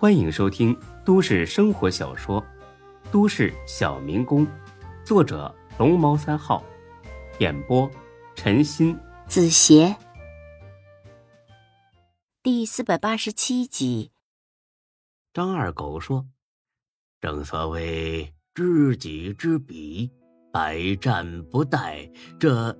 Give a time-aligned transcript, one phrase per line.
[0.00, 0.74] 欢迎收听
[1.04, 2.40] 都市生活小说
[3.12, 4.46] 《都市小民工》，
[5.04, 6.64] 作者龙猫三号，
[7.38, 7.86] 演播
[8.34, 9.94] 陈鑫、子邪，
[12.42, 14.10] 第四百八十七集。
[15.34, 16.24] 张二狗说
[17.20, 20.10] ：“正所谓知己知彼，
[20.50, 22.10] 百战不殆。
[22.38, 22.74] 这，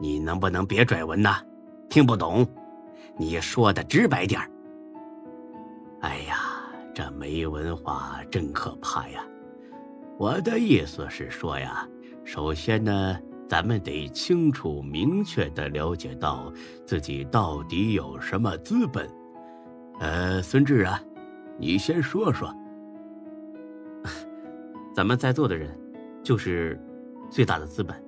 [0.00, 1.44] 你能不能别拽文呐？
[1.90, 2.48] 听不懂，
[3.18, 4.50] 你说的直白点儿。”
[6.02, 6.36] 哎呀，
[6.92, 9.24] 这没文化真可怕呀！
[10.18, 11.88] 我的意思是说呀，
[12.24, 16.52] 首先呢，咱们得清楚明确的了解到
[16.84, 19.08] 自己到底有什么资本。
[20.00, 21.00] 呃，孙志啊，
[21.56, 22.52] 你先说说。
[24.92, 25.78] 咱们在座的人，
[26.20, 26.80] 就是
[27.30, 28.04] 最大的资本。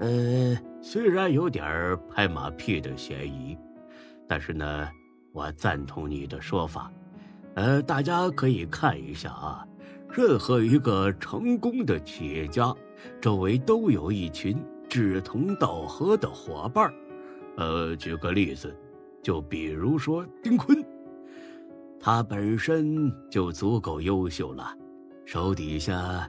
[0.00, 3.56] 呃，虽然有点拍马屁的嫌疑，
[4.26, 4.88] 但是呢。
[5.32, 6.90] 我赞同你的说法，
[7.54, 9.66] 呃，大家可以看一下啊，
[10.10, 12.74] 任何一个成功的企业家，
[13.20, 16.92] 周围都有一群志同道合的伙伴
[17.56, 18.76] 呃，举个例子，
[19.22, 20.84] 就比如说丁坤，
[22.00, 24.76] 他本身就足够优秀了，
[25.24, 26.28] 手底下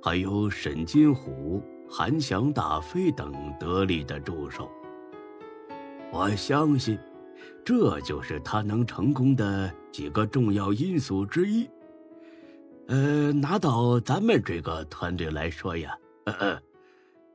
[0.00, 1.60] 还有沈金虎、
[1.90, 4.70] 韩翔、大飞等得力的助手。
[6.12, 6.96] 我相信。
[7.66, 11.68] 这就是他能成功的几个重要因素之一。
[12.86, 16.62] 呃，拿到咱们这个团队来说呀，呃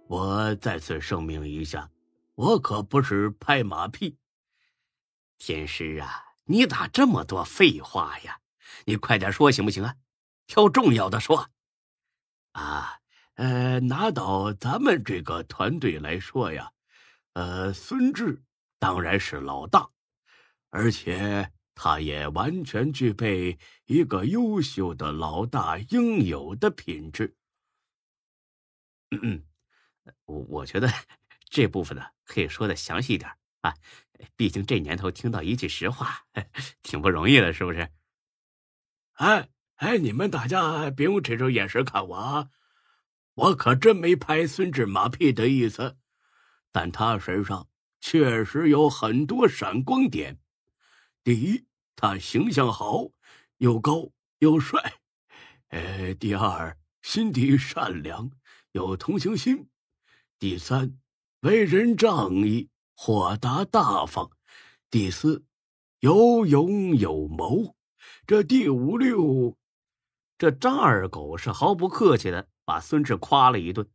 [0.08, 1.90] 我再次声明一下，
[2.36, 4.16] 我可不是拍马屁。
[5.38, 8.40] 天师啊，你咋这么多废话呀？
[8.86, 9.94] 你快点说行不行啊？
[10.48, 11.46] 挑重要的说。
[12.54, 13.00] 啊，
[13.36, 16.72] 呃，拿到咱们这个团队来说呀，
[17.34, 18.42] 呃，孙志
[18.80, 19.90] 当然是老大。
[20.72, 27.36] 而且，他也完全具备一个优秀的老大应有的品质。
[29.12, 29.44] 嗯，
[30.26, 30.90] 我我觉得
[31.50, 33.30] 这部分呢，可以说的详细一点
[33.62, 33.74] 啊。
[34.36, 36.26] 毕竟这年头听到一句实话，
[36.81, 37.90] 挺不容易的，是不是？
[39.14, 42.50] 哎哎，你们大家别用这种眼神看我啊！
[43.34, 45.98] 我可真没拍孙志马屁的意思，
[46.72, 47.68] 但他身上
[48.00, 50.40] 确实有很多闪光点。
[51.24, 51.66] 第一，
[51.96, 53.12] 他形象好，
[53.58, 54.09] 又高
[54.40, 54.94] 又帅。
[55.68, 58.32] 呃，第二，心地善良，
[58.72, 59.70] 有同情心。
[60.40, 60.98] 第三，
[61.42, 64.31] 为人仗义，豁达大方。
[64.90, 65.46] 第四，
[66.00, 67.76] 有勇有谋。
[68.26, 69.56] 这第五六，
[70.40, 73.88] 这张二狗是毫不客气的把孙志夸了一顿。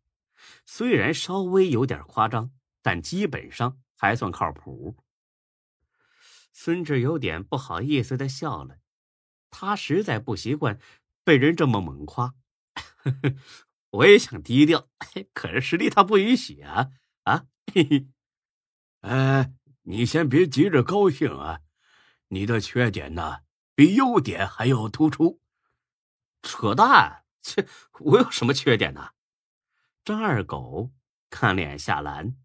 [0.64, 4.96] 虽然稍微有点夸张，但基本上还算靠谱。
[6.58, 8.78] 孙志有点不好意思的笑了，
[9.50, 10.80] 他实在不习惯
[11.22, 12.34] 被人这么猛夸。
[13.90, 14.88] 我也想低调，
[15.34, 16.92] 可是实力他不允许啊！
[17.24, 18.08] 啊，嘿嘿，
[19.02, 19.52] 哎，
[19.82, 21.60] 你先别急着高兴啊，
[22.28, 23.40] 你的缺点呢
[23.74, 25.42] 比优点还要突出。
[26.40, 27.26] 扯淡！
[27.42, 27.68] 切，
[28.00, 29.10] 我有什么缺点呢？
[30.02, 30.90] 张二狗
[31.28, 32.38] 看脸夏兰，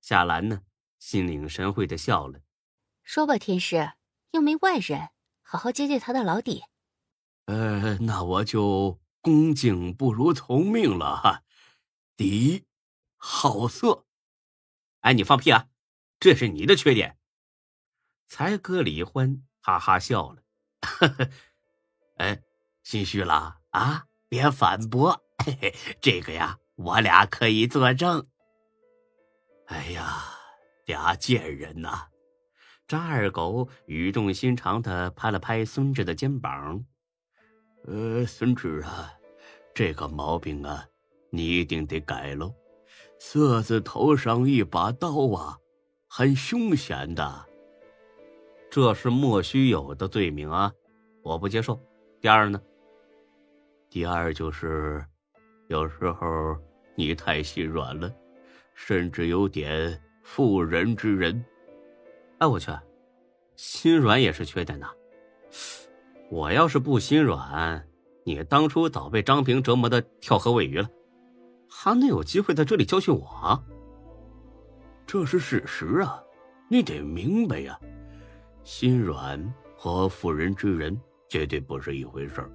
[0.00, 0.62] 夏兰呢
[0.98, 2.40] 心领神会的笑了。
[3.04, 3.92] 说吧，天师，
[4.30, 5.10] 又没外人，
[5.42, 6.64] 好好接接他的老底。
[7.46, 11.42] 呃，那我就恭敬不如从命了哈。
[12.16, 12.64] 第一，
[13.16, 14.06] 好色。
[15.00, 15.66] 哎，你放屁啊！
[16.20, 17.18] 这是你的缺点。
[18.28, 20.42] 才哥李欢哈哈笑了。
[20.80, 21.30] 呵呵，
[22.18, 22.40] 哎，
[22.84, 24.06] 心虚了啊？
[24.28, 25.22] 别反驳。
[25.44, 28.26] 嘿嘿，这个呀，我俩可以作证。
[29.66, 30.24] 哎呀，
[30.86, 32.08] 俩贱人呐！
[32.92, 36.84] 张二狗语重心长的拍了拍孙志的肩膀
[37.88, 39.10] ：“呃，孙志啊，
[39.72, 40.84] 这个毛病啊，
[41.30, 42.54] 你一定得改喽。
[43.18, 45.56] 色字头上一把刀啊，
[46.06, 47.46] 很凶险的，
[48.70, 50.70] 这是莫须有的罪名啊，
[51.22, 51.80] 我不接受。
[52.20, 52.60] 第二呢？
[53.88, 55.02] 第二就是，
[55.68, 56.26] 有时候
[56.94, 58.14] 你太心软了，
[58.74, 61.42] 甚至有点妇人之仁。”
[62.42, 62.72] 哎，我去，
[63.54, 64.88] 心软也是缺点呐！
[66.28, 67.86] 我要是不心软，
[68.24, 70.90] 你当初早被张平折磨的跳河喂鱼了，
[71.70, 73.62] 还能有机会在这里教训我？
[75.06, 76.20] 这是事实啊，
[76.68, 77.78] 你得明白呀！
[78.64, 79.40] 心软
[79.76, 82.50] 和妇人之仁绝对不是一回事儿。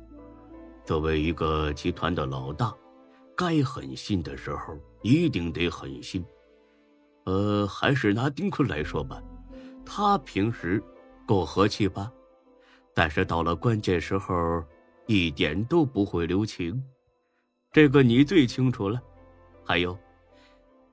[0.83, 2.75] 作为一个集团的老大，
[3.37, 6.25] 该狠心的时候一定得狠心。
[7.23, 9.23] 呃，还是拿丁坤来说吧。
[9.89, 10.83] 他平时
[11.25, 12.11] 够和气吧？
[12.93, 14.63] 但是到了关键时候，
[15.07, 16.83] 一点都不会留情，
[17.71, 19.01] 这个你最清楚了。
[19.63, 19.97] 还有，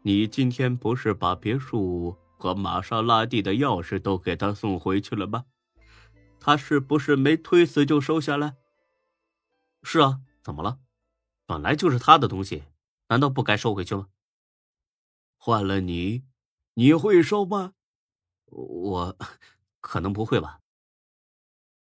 [0.02, 5.44] 你今天不是把别墅和玛莎拉蒂的钥匙都给他送回去了吗？
[6.38, 8.55] 他是不是没推辞就收下了？
[9.82, 10.79] 是啊，怎么了？
[11.46, 12.62] 本来就是他的东西，
[13.08, 14.08] 难道不该收回去吗？
[15.37, 16.25] 换了你，
[16.75, 17.75] 你会收吗？
[18.55, 19.17] 我
[19.81, 20.61] 可能不会吧。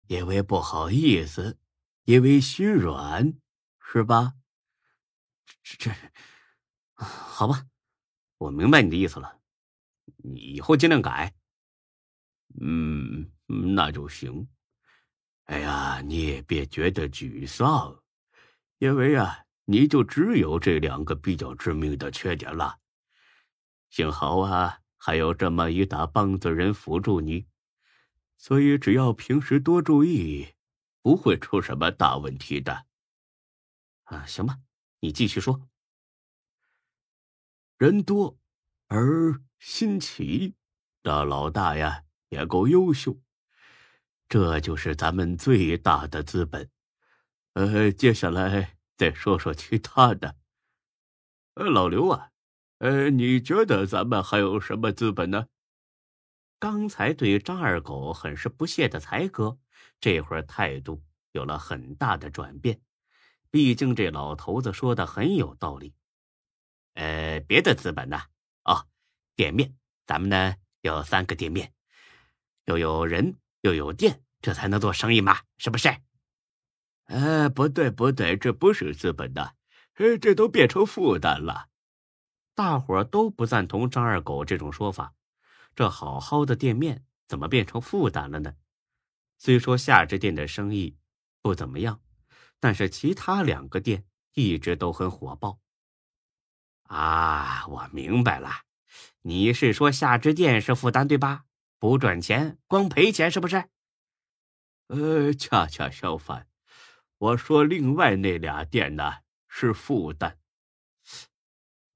[0.07, 1.57] 因为不好意思，
[2.05, 3.33] 因为心软，
[3.79, 4.33] 是吧？
[5.63, 5.91] 这这，
[6.95, 7.65] 好吧，
[8.37, 9.39] 我明白你的意思了。
[10.17, 11.33] 你以后尽量改。
[12.59, 13.31] 嗯，
[13.75, 14.47] 那就行。
[15.45, 18.03] 哎呀，你也别觉得沮丧，
[18.79, 22.79] 因为啊，你就只有这两个比较致命的缺点了。
[23.89, 27.47] 幸好啊，还有这么一大帮子人辅助你。
[28.37, 30.53] 所以，只要平时多注意，
[31.01, 32.85] 不会出什么大问题的。
[34.03, 34.59] 啊，行吧，
[34.99, 35.67] 你继续说。
[37.77, 38.37] 人多
[38.87, 40.55] 而心齐，
[41.01, 43.17] 这老大呀也够优秀，
[44.27, 46.69] 这就是咱们最大的资本。
[47.53, 50.35] 呃，接下来再说说其他的。
[51.55, 52.31] 呃，老刘啊，
[52.79, 55.47] 呃，你觉得咱们还有什么资本呢？
[56.59, 59.57] 刚才对张二狗很是不屑的才哥，
[59.99, 61.03] 这会儿态度
[61.33, 62.81] 有了很大的转变。
[63.51, 65.93] 毕竟这老头子说的很有道理。
[66.93, 68.21] 呃，别的资本呢？
[68.63, 68.87] 哦，
[69.35, 69.75] 店面，
[70.05, 71.73] 咱们呢有三个店面，
[72.65, 75.89] 又有人又有店，这才能做生意嘛，是不是？
[77.05, 79.55] 呃，不对不对，这不是资本的，
[79.95, 81.68] 呃，这都变成负担了。
[82.59, 85.13] 大伙都不赞同张二狗这种说法。
[85.77, 88.55] 这好好的店面怎么变成负担了呢？
[89.37, 90.97] 虽说夏之店的生意
[91.41, 92.01] 不怎么样，
[92.59, 94.03] 但是其他两个店
[94.33, 95.61] 一直都很火爆。
[96.83, 98.51] 啊，我明白了，
[99.21, 101.45] 你是说夏之店是负担对吧？
[101.77, 103.69] 不赚钱，光赔钱是不是？
[104.87, 106.45] 呃，恰恰相反，
[107.19, 110.38] 我说另外那俩店呢是负担。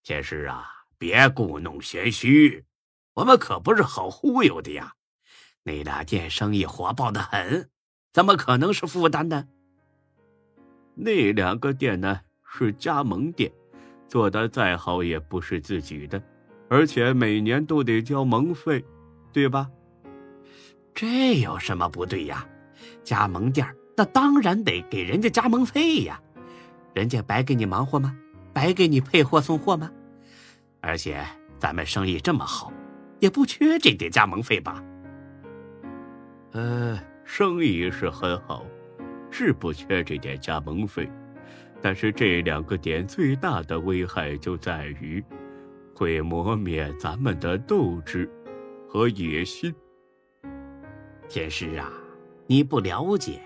[0.03, 2.65] 天师啊，别故弄玄虚。
[3.13, 4.91] 我们可不是好忽悠的呀！
[5.63, 7.69] 那俩店生意火爆的很，
[8.11, 9.47] 怎么可能是负担呢？
[10.94, 13.50] 那两个店呢是加盟店，
[14.09, 16.21] 做的再好也不是自己的，
[16.69, 18.83] 而且每年都得交盟费，
[19.31, 19.71] 对吧？
[20.94, 22.45] 这有什么不对呀？
[23.05, 23.65] 加盟店
[23.95, 26.21] 那当然得给人家加盟费呀，
[26.94, 28.13] 人家白给你忙活吗？
[28.53, 29.91] 白给你配货送货吗？
[30.81, 31.25] 而且
[31.59, 32.71] 咱们生意这么好。
[33.19, 34.83] 也不缺这点加盟费吧？
[36.51, 38.65] 呃，生意是很好，
[39.31, 41.09] 是不缺这点加盟费，
[41.81, 45.23] 但是这两个点最大的危害就在于，
[45.95, 48.29] 会磨灭咱们的斗志
[48.89, 49.73] 和野心。
[51.29, 51.89] 天师啊，
[52.45, 53.39] 你不了解，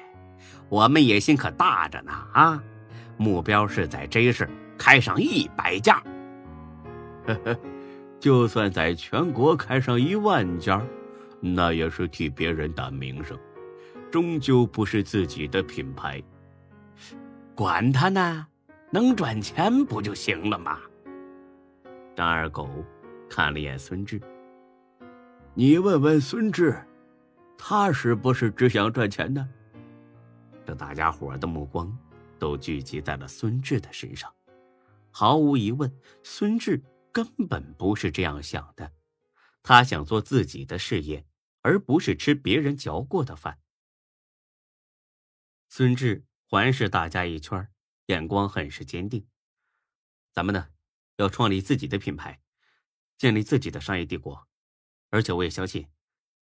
[0.70, 2.64] 我们野心可大着呢啊！
[3.18, 6.02] 目标是在 J 市开上一百家。
[7.28, 7.60] 呵呵。
[8.20, 10.84] 就算在全国开上一万家，
[11.40, 13.38] 那也是替别人打名声，
[14.12, 16.22] 终究不是自己的品牌。
[17.54, 18.48] 管他呢，
[18.90, 20.80] 能赚钱不就行了吗？
[22.16, 22.68] 张二狗
[23.30, 24.20] 看了眼孙志，
[25.54, 26.76] 你问问孙志，
[27.56, 29.48] 他是不是只想赚钱呢？
[30.66, 31.96] 这大家伙的目光
[32.40, 34.34] 都聚集在了孙志的身上，
[35.12, 35.92] 毫无疑问，
[36.24, 36.84] 孙志。
[37.10, 38.94] 根本不是这样想的，
[39.64, 41.26] 他想做自己的事业，
[41.62, 43.60] 而不是吃别人嚼过的饭。
[45.68, 47.72] 孙志环视大家一圈，
[48.06, 49.26] 眼光很是坚定。
[50.32, 50.70] 咱们呢，
[51.16, 52.40] 要创立自己的品牌，
[53.18, 54.48] 建立自己的商业帝国，
[55.10, 55.90] 而且我也相信，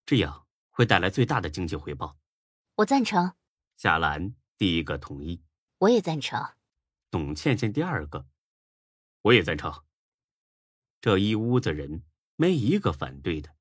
[0.05, 2.17] 这样会带来最大的经济回报。
[2.75, 3.31] 我赞成。
[3.77, 5.44] 夏兰第一个同意。
[5.86, 6.44] 我也赞成。
[7.12, 8.25] 董倩倩第二个。
[9.22, 9.84] 我也赞成。
[11.00, 12.04] 这一屋子人
[12.36, 13.56] 没一个反对的，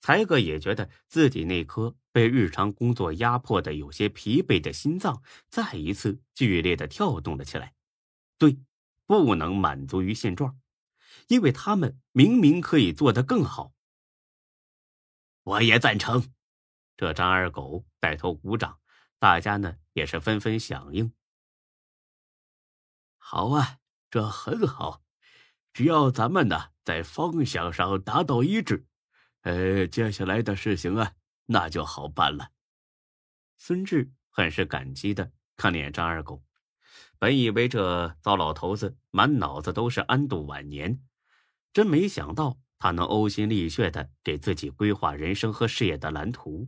[0.00, 7.74] 才哥也觉得自己那颗被日常工作压迫的有些疲惫的心脏再一次剧烈的跳动了起来。
[8.38, 8.58] 对，
[9.04, 10.58] 不能满足于现状，
[11.26, 13.74] 因为他们明明可以做得更好。
[15.42, 16.32] 我也赞成，
[16.96, 18.78] 这张二狗带头鼓掌，
[19.18, 21.12] 大家呢也是纷纷响应。
[23.30, 23.76] 好啊，
[24.10, 25.02] 这很好。
[25.74, 28.86] 只要咱们呢在方向上达到一致，
[29.42, 31.12] 呃，接下来的事情啊
[31.44, 32.52] 那就好办了。
[33.58, 36.42] 孙志很是感激的看了眼张二狗，
[37.18, 41.02] 本以为这糟老头子满脑子都是安度晚年，
[41.74, 46.66] 真没想到他能呕心沥血的给自己规划人生和事业的蓝图。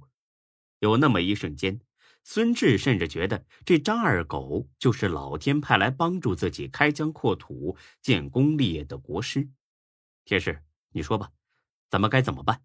[0.81, 1.81] 有那么一瞬间，
[2.23, 9.49] 孙志甚至觉得这张二狗就是老天派来帮助自己开疆扩土、建功立业的国师。
[10.25, 11.33] 天师，你说吧，
[11.89, 12.63] 咱们该怎么办？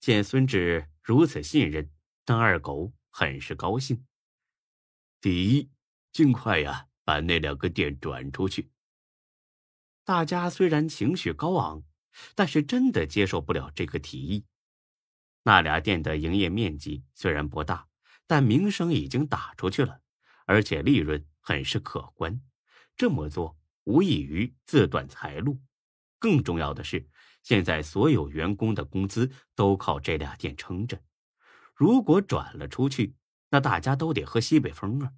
[0.00, 1.90] 见孙志如此信任
[2.24, 2.92] 张二狗。
[3.10, 4.06] 很是高兴。
[5.20, 5.70] 第一，
[6.12, 8.70] 尽快呀，把那两个店转出去。
[10.04, 11.82] 大家虽然情绪高昂，
[12.36, 14.44] 但是真的接受不了这个提议。
[15.42, 17.87] 那俩店的营业面积虽然不大，
[18.28, 20.00] 但名声已经打出去了，
[20.46, 22.40] 而且利润很是可观。
[22.94, 25.60] 这么做无异于自断财路。
[26.20, 27.08] 更重要的是，
[27.42, 31.02] 现在所有员工的工资都靠这俩店撑着。
[31.74, 33.14] 如果转了出去，
[33.50, 35.12] 那大家都得喝西北风啊。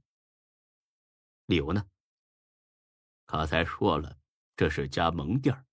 [1.47, 1.87] 理由呢？
[3.27, 4.19] 刚才说了，
[4.57, 5.65] 这是加盟店，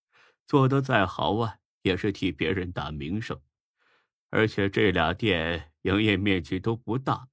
[0.47, 3.39] 做的再好啊，也是替别人打名声。
[4.29, 7.27] 而且这俩店营业面积都不大，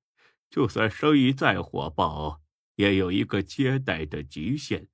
[0.50, 2.40] 就算生意再火爆，
[2.76, 4.88] 也有一个接待的极限。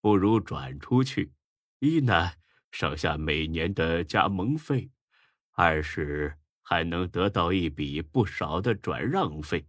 [0.00, 1.32] 不如转出去，
[1.78, 2.32] 一呢
[2.70, 4.90] 省下每年的加盟费，
[5.52, 6.36] 二是。
[6.62, 9.66] 还能得到一笔不少的转让费。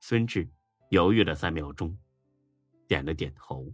[0.00, 0.48] 孙志
[0.90, 1.98] 犹豫了三秒钟，
[2.86, 3.66] 点了点头。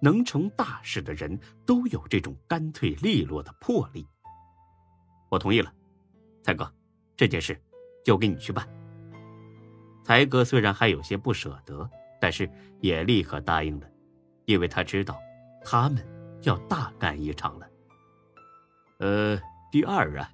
[0.00, 4.06] 能成大事的人都有这种干脆利落的魄力。
[5.28, 5.72] 我同意了，
[6.42, 6.70] 才哥，
[7.16, 7.60] 这件事
[8.04, 8.68] 交给你去办。
[10.04, 11.88] 才哥虽然还有些不舍得，
[12.20, 13.86] 但是也立刻答应了，
[14.46, 15.18] 因为他知道
[15.64, 16.04] 他们
[16.42, 17.68] 要大干一场了。
[18.98, 20.30] 呃，第二啊。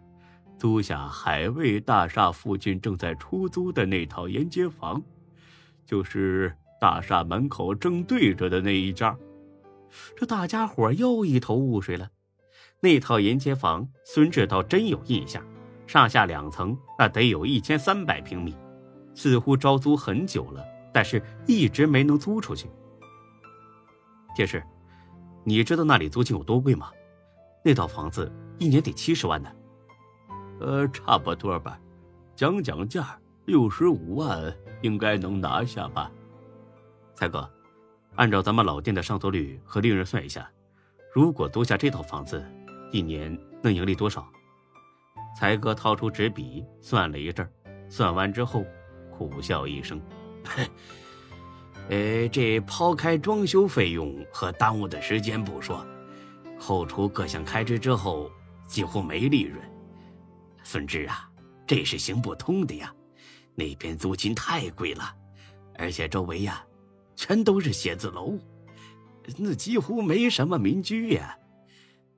[0.56, 5.02] 租下海味大厦附近正在出租的那套沿街房，
[5.84, 9.14] 就是大厦门口正对着的那一家。
[10.16, 12.08] 这大家伙又一头雾水了。
[12.84, 15.42] 那套沿街房，孙志倒真有印象，
[15.86, 18.54] 上下两层，那得有一千三百平米，
[19.14, 20.62] 似乎招租很久了，
[20.92, 22.68] 但是一直没能租出去。
[24.36, 24.62] 铁师，
[25.44, 26.90] 你知道那里租金有多贵吗？
[27.64, 29.50] 那套房子一年得七十万呢。
[30.60, 31.80] 呃，差不多吧，
[32.36, 36.12] 讲讲价，六十五万应该能拿下吧。
[37.14, 37.50] 才哥，
[38.16, 40.46] 按照咱们老店的上座率和利润算一下，
[41.14, 42.44] 如果租下这套房子，
[42.94, 44.24] 一年能盈利多少？
[45.36, 47.44] 才哥掏出纸笔算了一阵，
[47.88, 48.64] 算完之后
[49.10, 50.00] 苦笑一声
[51.90, 55.84] ：“呃，这抛开装修费用和耽误的时间不说，
[56.56, 58.30] 扣除各项开支之后，
[58.68, 59.60] 几乎没利润。”
[60.62, 61.28] 孙志啊，
[61.66, 62.94] 这是行不通的呀！
[63.56, 65.12] 那边租金太贵了，
[65.76, 66.64] 而且周围呀，
[67.16, 68.38] 全都是写字楼，
[69.36, 71.36] 那几乎没什么民居呀。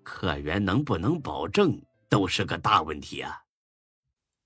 [0.06, 1.76] 客源能不能保证，
[2.08, 3.42] 都是个大问题啊！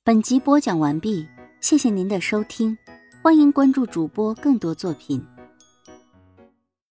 [0.03, 1.29] 本集播讲完毕，
[1.61, 2.77] 谢谢您的收听，
[3.23, 5.23] 欢迎关注主播更多作品。